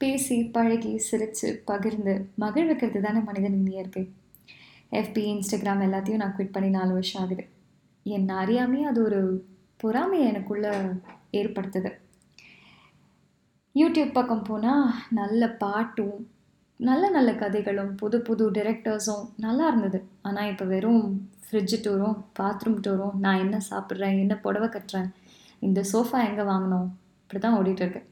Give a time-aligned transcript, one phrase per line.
[0.00, 4.02] பேசி பழகி சிரித்து பகிர்ந்து மகிழ்விக்கிறது தானே மனிதனின் இயற்கை.
[4.92, 7.44] எஃபி இன்ஸ்டாகிராம் எல்லாத்தையும் நான் குவிட் பண்ணி நாலு வருஷம் ஆகுது.
[8.06, 9.20] என் அறியாமையே அது ஒரு
[9.76, 10.72] பொறாமையை எனக்குள்ளே
[11.40, 11.90] ஏற்படுத்துது.
[13.74, 14.86] யூடியூப் பக்கம் போனால்
[15.20, 16.18] நல்ல பாட்டும்
[16.80, 19.98] நல்ல நல்ல கதைகளும் புது புது டிரெக்டர்ஸும் நல்லா இருந்தது.
[20.22, 21.04] ஆனால் இப்போ வெறும்
[21.46, 25.10] ஃப்ரிட்ஜு டூரும் பாத்ரூம் டூரும் நான் என்ன சாப்பிட்றேன் என்ன புடவை கட்டுறேன்
[25.62, 26.88] இந்த சோஃபா எங்கே வாங்கினோம்
[27.22, 28.02] இப்படி தான் ஓடிட்டுருக்கு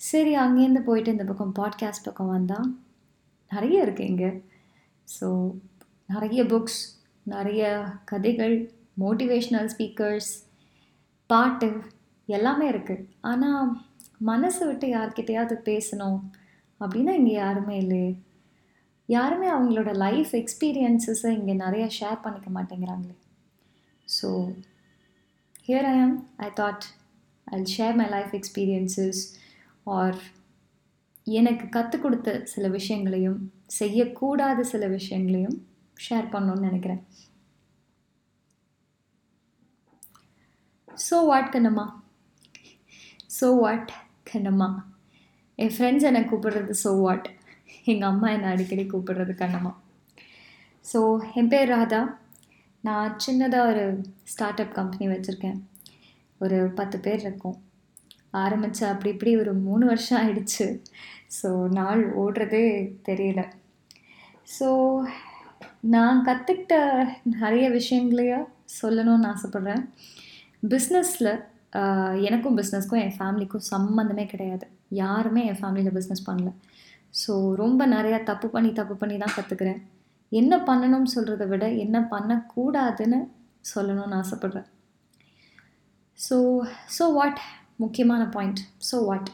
[0.00, 2.68] சரி அங்கேருந்து போயிட்டு இந்த பக்கம் பாட்காஸ்ட் பக்கம் வந்தால்
[3.50, 4.42] நிறைய இருக்குது இங்கே.
[5.08, 5.26] ஸோ
[6.06, 6.80] நிறைய புக்ஸ்
[7.22, 7.62] நிறைய
[8.04, 8.54] கதைகள்
[9.00, 10.30] மோட்டிவேஷ்னல் ஸ்பீக்கர்ஸ்
[11.26, 11.68] பாட்டு
[12.26, 13.68] எல்லாமே இருக்குது ஆனால்
[14.26, 16.18] மனசை விட்டு யார்கிட்டையாவது பேசணும்
[16.80, 18.18] அப்படின்னா இங்கே யாருமே இல்லையே.
[19.06, 23.16] யாருமே அவங்களோட லைஃப் எக்ஸ்பீரியன்ஸஸை இங்கே நிறைய ஷேர் பண்ணிக்க மாட்டேங்கிறாங்களே.
[24.08, 24.28] So
[25.66, 26.84] here I am I thought
[27.46, 29.20] I share my life experiences
[29.96, 30.20] or
[31.38, 33.38] எனக்கு கற்றுக் கொடுத்த சில விஷயங்களையும்
[33.78, 35.56] செய்யக்கூடாத சில விஷயங்களையும்
[36.06, 37.02] ஷேர் பண்ணணும்னு நினைக்கிறேன்.
[41.06, 41.86] So what Kannamma?
[43.38, 43.92] So what
[44.30, 44.68] Kannamma?
[45.58, 47.28] N friends என்னை கூப்பிடுறது ஸோ வாட்
[47.92, 49.72] எங்கள் அம்மா என்னை அடிக்கடி கூப்பிடுறது கண்ணம்மா.
[50.84, 50.98] ஸோ
[51.40, 52.02] என் பேர் ராதா.
[52.84, 53.84] நான் சின்னதாக ஒரு
[54.32, 55.58] ஸ்டார்ட் அப் கம்பெனி வச்சுருக்கேன்.
[56.44, 57.56] ஒரு பத்து பேர் இருக்கோம்.
[58.44, 60.66] ஆரம்பித்தா அப்படி இப்படி ஒரு மூணு வருஷம் ஆயிடுச்சு.
[61.38, 62.64] ஸோ நாள் ஓடுறதே
[63.08, 63.42] தெரியல.
[64.56, 64.68] ஸோ
[65.94, 66.74] நான் கற்றுக்கிட்ட
[67.34, 68.38] நிறைய விஷயங்களையே
[68.78, 69.84] சொல்லணும்னு ஆசைப்பட்றேன்.
[70.72, 71.32] பிஸ்னஸில்
[72.28, 74.66] எனக்கும் பிஸ்னஸ்க்கும் என் ஃபேமிலிக்கும் சம்மந்தமே கிடையாது.
[75.02, 76.50] யாருமே என் ஃபேமிலியில் பிஸ்னஸ் பண்ணல.
[77.20, 77.32] ஸோ
[77.62, 79.78] ரொம்ப நிறையா தப்பு பண்ணி தப்பு பண்ணி தான் கற்றுக்குறேன்
[80.32, 83.18] என்ன பண்ணணும்னு சொல்கிறத விட என்ன பண்ணக்கூடாதுன்னு
[83.72, 84.68] சொல்லணும்னு ஆசைப்பட்றேன்.
[86.18, 86.36] ஸோ
[86.96, 87.40] ஸோ வாட்
[87.82, 88.60] முக்கியமான பாயிண்ட்
[88.90, 89.28] ஸோ வாட்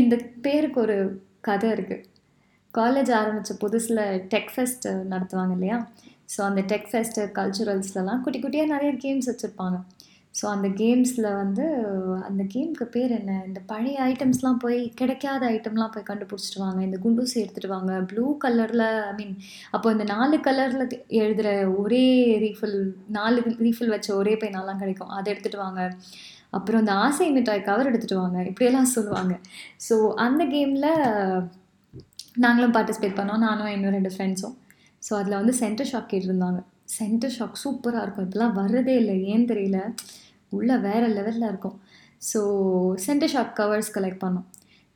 [0.00, 0.96] இந்த பேருக்கு ஒரு
[1.48, 2.06] கதை இருக்குது
[2.74, 4.00] காலேஜ் ஆரம்பித்த புதுசில்
[4.32, 5.76] டெக் ஃபெஸ்ட் நடத்துவாங்க இல்லையா?
[6.32, 9.78] ஸோ அந்த டெக் ஃபெஸ்ட்டு கல்ச்சுரல்ஸ்லலாம் குட்டி குட்டியாக நிறைய கேம்ஸ் வச்சுருப்பாங்க.
[10.34, 11.64] ஸோ அந்த கேம்ஸில் வந்து
[12.28, 13.32] அந்த கேமுக்கு பேர் என்ன?
[13.48, 18.86] இந்த பழைய ஐட்டம்ஸ்லாம் போய் கிடைக்காத ஐட்டம்லாம் போய் கண்டுபிடிச்சிட்டு வாங்க இந்த குண்டூசி எடுத்துகிட்டு வாங்க ப்ளூ கலரில்
[19.10, 19.34] ஐ மீன்
[19.76, 20.84] அப்போ இந்த நாலு கலரில்
[21.20, 21.50] எழுதுகிற
[21.82, 22.04] ஒரே
[22.44, 22.78] ரீஃபில்
[23.18, 25.14] நாலு ரீஃபில் வச்ச ஒரே பெயினாலாம் கிடைக்கும்.
[25.18, 25.82] அதை எடுத்துகிட்டு வாங்க
[26.56, 29.34] அப்புறம் அந்த ஆசை மிட்டாய் கவர் எடுத்துகிட்டு வாங்க இப்படியெல்லாம் சொல்லுவாங்க.
[29.86, 29.94] ஸோ
[30.26, 30.90] அந்த கேமில்
[32.44, 33.44] நாங்களும் பார்ட்டிசிபேட் பண்ணோம்.
[33.48, 34.56] நானும் இன்னும் ரெண்டு ஃப்ரெண்ட்ஸும்
[35.06, 36.60] ஸோ அதில் வந்து சென்டர் ஷாக் கேட்டிருந்தாங்க.
[36.98, 38.26] சென்டர் ஷாக் சூப்பராக இருக்கும்.
[38.26, 39.16] இப்போலாம் வர்றதே இல்லை.
[39.32, 39.78] ஏன் தெரியல.
[40.56, 41.76] உள்ளே வேறு லெவலில் இருக்கும்.
[42.30, 42.40] So
[43.06, 44.46] Center Shock covers collect பண்ணோம்.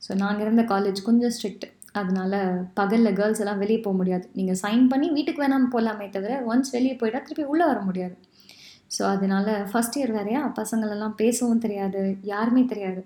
[0.05, 1.65] ஸோ நாங்கள் இருந்த காலேஜ் கொஞ்சம் ஸ்ட்ரிக்ட்
[1.99, 2.37] அதனால்
[2.79, 4.25] பகலில் கேர்ள்ஸ் எல்லாம் வெளியே போக முடியாது.
[4.37, 8.15] நீங்கள் சைன் பண்ணி வீட்டுக்கு வேணாமல் போகலாமே தவிர ஒன்ஸ் வெளியே போயிட்டால் திருப்பி உள்ளே வர முடியாது.
[8.95, 10.41] ஸோ அதனால் ஃபஸ்ட் இயர் வேறையா?
[10.61, 12.01] பசங்களெல்லாம் பேசவும் தெரியாது
[12.33, 13.01] யாருமே தெரியாது.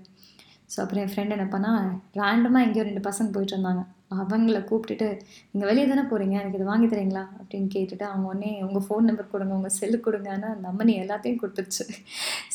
[0.72, 1.86] ஸோ அப்புறம் என் ஃப்ரெண்ட் என்ன பண்ணால்
[2.22, 3.84] ரேண்டமாக எங்கேயோ ரெண்டு பசங்க போயிட்டு இருந்தாங்க.
[4.24, 5.08] அவங்கள கூப்பிட்டுட்டு
[5.52, 7.24] நீங்கள் வெளியே தானே போகிறீங்க எனக்கு இது வாங்கி தரீங்களா?
[7.40, 11.86] அப்படின்னு கேட்டுட்டு அவங்க உடனே உங்கள் ஃபோன் நம்பர் கொடுங்க உங்கள் செல்லு கொடுங்கன்னா அந்த அம்மனி எல்லாத்தையும் கொடுத்துருச்சு.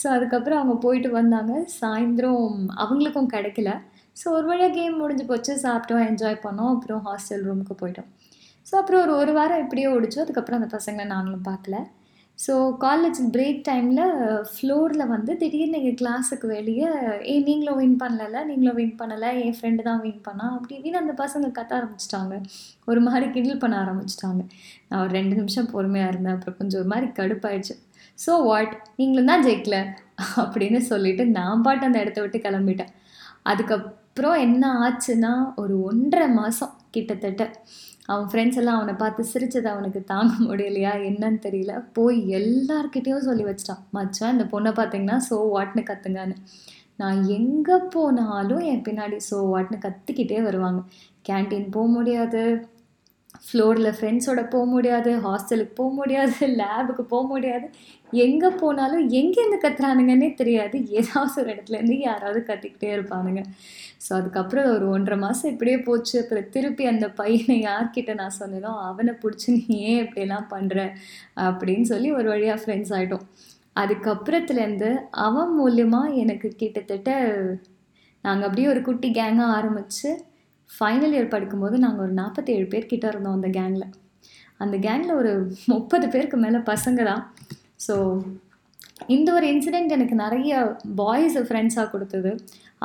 [0.00, 1.54] ஸோ அதுக்கப்புறம் அவங்க போயிட்டு வந்தாங்க.
[1.80, 3.72] சாயந்தரம் அவங்களுக்கும் கிடைக்கல.
[4.20, 5.52] ஸோ ஒரு வழியாக கேம் முடிஞ்சு போச்சு.
[5.66, 6.72] சாப்பிட்டோம் என்ஜாய் பண்ணோம்.
[6.76, 8.08] அப்புறம் ஹாஸ்டல் ரூமுக்கு போயிட்டோம்.
[8.68, 11.76] ஸோ அப்புறம் ஒரு ஒரு வாரம் இப்படியே ஓடிச்சோம் அதுக்கப்புறம் அந்த பசங்களை நாங்களும் பார்க்கல.
[12.38, 12.54] ஸோ
[12.84, 14.00] காலேஜ் பிரேக் டைமில்
[14.52, 16.88] ஃப்ளோரில் வந்து திடீர்னு எங்கள் கிளாஸுக்கு வெளியே
[17.32, 19.30] ஏ நீங்களும் வின் பண்ணல நீங்களும் வின் பண்ணலை?
[19.42, 20.46] என் ஃப்ரெண்டு தான் வின் பண்ணா?
[20.56, 22.36] அப்படி இப்படின்னு அந்த பசங்க கத்த ஆரம்பிச்சிட்டாங்க.
[22.90, 24.42] ஒரு மாதிரி கிண்டில் பண்ண ஆரம்பிச்சிட்டாங்க.
[24.88, 26.36] நான் ஒரு ரெண்டு நிமிஷம் பொறுமையாக இருந்தேன்.
[26.36, 27.76] அப்புறம் கொஞ்சம் ஒரு மாதிரி கடுப்பாயிடுச்சு.
[28.18, 29.78] ஸோ வாட் நீங்களும் தான் ஜெயிக்கல?
[30.42, 32.92] அப்படின்னு சொல்லிட்டு நான் பாட்டு அந்த இடத்த விட்டு கிளம்பிட்டேன்.
[33.50, 35.32] அதுக்கப்புறம் என்ன ஆச்சுன்னா
[35.62, 37.44] ஒரு ஒன்றரை மாதம் கிட்டத்தட்ட.
[38.06, 40.92] அவன் ஃப்ரெண்ட்ஸ் எல்லாம் அவனை பார்த்து சிரிச்சது அவனுக்கு தாங்க முடியலையா?
[41.08, 41.74] என்னன்னு தெரியல.
[41.92, 43.82] போய் எல்லார்கிட்டேயும் சொல்லி வச்சிட்டான்.
[43.96, 46.36] மச்சான் இந்த பொண்ணை பார்த்தீங்கன்னா ஸோ வாட்னு கத்துங்கன்னு.
[47.00, 50.80] நான் எங்கே போனாலும் என் பின்னாடி ஸோ வாட்னு கத்திக்கிட்டே வருவாங்க.
[51.28, 52.42] கேன்டீன் போக முடியாது.
[53.44, 57.66] ஃப்ளோரில் ஃப்ரெண்ட்ஸோட போக முடியாது ஹாஸ்டலுக்கு போக முடியாது லேபுக்கு போக முடியாது.
[58.24, 60.76] எங்கே போனாலும் எங்கேருந்து கத்துறானுங்கன்னே தெரியாது.
[61.00, 63.42] ஏதாவது ஒரு இடத்துலேருந்து யாராவது கத்திக்கிட்டே இருப்பானுங்க.
[64.04, 66.14] ஸோ அதுக்கப்புறம் ஒரு ஒன்றரை மாதம் இப்படியே போச்சு.
[66.22, 70.78] அப்புறம் திருப்பி அந்த பையனை யார்கிட்ட நான் சொன்னேனோ அவனை பிடிச்சி நீ ஏன் இப்படியெல்லாம் பண்ணுற
[71.48, 73.26] அப்படின்னு சொல்லி ஒரு வழியாக ஃப்ரெண்ட்ஸ் ஆகிட்டோம்
[73.76, 74.90] அதுக்கப்புறத்துலேருந்து
[75.26, 77.10] அவன் மூலியமாக எனக்கு கிட்டத்தட்ட
[78.24, 80.10] நாங்கள் அப்படியே ஒரு குட்டி கேங்காக ஆரம்பித்து
[80.76, 83.88] ஃபைனல் இயர் படிக்கும்போது நாங்கள் ஒரு நாற்பத்தேழு பேர்கிட்ட இருந்தோம் அந்த கேங்கில்
[84.62, 85.32] அந்த கேங்கில் ஒரு
[85.72, 87.22] முப்பது பேருக்கு மேலே பசங்க தான்.
[87.86, 87.94] ஸோ
[89.14, 90.52] இந்த ஒரு இன்சிடெண்ட் எனக்கு நிறைய
[91.00, 92.30] பாய்ஸ் ஃப்ரெண்ட்ஸாக கொடுத்தது.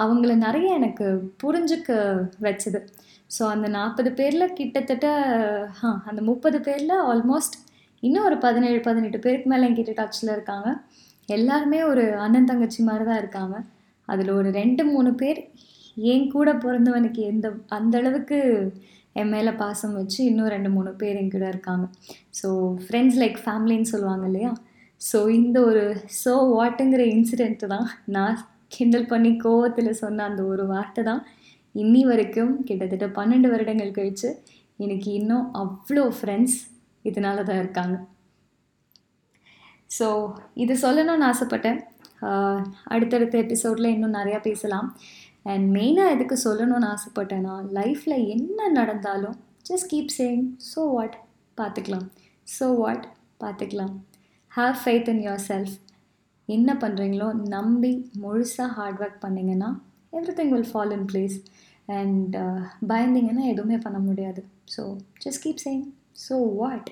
[0.04, 1.08] அவங்கள நிறைய எனக்கு
[1.44, 1.92] புரிஞ்சுக்க
[2.46, 2.80] வச்சது.
[3.36, 5.08] ஸோ அந்த நாற்பது பேரில் கிட்டத்தட்ட
[5.84, 7.58] ஆ அந்த முப்பது பேரில் ஆல்மோஸ்ட்
[8.04, 10.70] இன்னும் ஒரு பதினேழு பதினெட்டு பேருக்கு மேலே என்கிட்ட டச்சில் இருக்காங்க.
[11.38, 13.56] எல்லாருமே ஒரு அண்ணன் தங்கச்சி மாதிரி தான் இருக்காங்க.
[14.08, 15.40] அதில் ஒரு ரெண்டு மூணு பேர்
[16.12, 17.48] என் கூட பிறந்தவனுக்கு எந்த
[17.78, 18.38] அந்த அளவுக்கு
[19.20, 21.86] என் மேலே பாசம் வச்சு இன்னும் ரெண்டு மூணு பேர் என் கூட இருக்காங்க.
[22.40, 22.48] ஸோ
[22.86, 24.52] ஃப்ரெண்ட்ஸ் லைக் ஃபேமிலின்னு சொல்லுவாங்க இல்லையா?
[25.02, 25.84] ஸோ இந்த ஒரு
[26.24, 28.38] ஸோ வாட்டுங்கிற இன்சிடெண்ட்டு தான் நான்
[28.76, 31.22] கிண்டல் பண்ணி கோவத்தில் சொன்ன அந்த ஒரு வார்த்தை தான்.
[31.84, 34.30] இன்னி வரைக்கும் கிட்டத்தட்ட பன்னெண்டு வருடங்கள் கழித்து
[34.86, 36.58] எனக்கு இன்னும் அவ்வளோ ஃப்ரெண்ட்ஸ்
[37.10, 37.96] இதனால தான் இருக்காங்க.
[39.98, 40.08] ஸோ
[40.64, 41.80] இது சொல்லணும்னு ஆசைப்பட்டேன்.
[42.94, 44.88] அடுத்தடுத்த எபிசோடில் இன்னும் நிறையா பேசலாம்.
[45.52, 49.38] அண்ட் மெயினாக எதுக்கு சொல்லணும்னு ஆசைப்பட்டேன்னா லைஃப்பில் என்ன நடந்தாலும்
[49.70, 51.16] just keep saying so what
[51.58, 52.08] பார்த்துக்கலாம்.
[52.48, 53.06] ஸோ வாட்
[53.44, 53.94] பார்த்துக்கலாம்.
[54.52, 55.76] Have faith in yourself
[56.50, 59.70] என்ன பண்ணுறீங்களோ நம்பி முழுசாக ஹார்ட் ஒர்க் பண்ணிங்கன்னா
[60.38, 61.38] everything will fall in place
[61.98, 62.36] and
[62.92, 64.42] பயந்தீங்கன்னா எதுவுமே பண்ண முடியாது.
[64.76, 64.84] So
[65.24, 65.86] just keep saying
[66.26, 66.90] so what